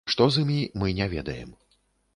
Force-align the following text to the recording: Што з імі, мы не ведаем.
Што 0.11 0.27
з 0.35 0.43
імі, 0.45 0.57
мы 0.83 0.95
не 1.03 1.07
ведаем. 1.15 1.55